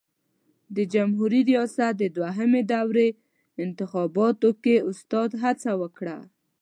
[0.75, 3.07] د جمهوري ریاست د دوهمې دورې
[3.63, 6.17] انتخاباتو کې استاد هڅه وکړه.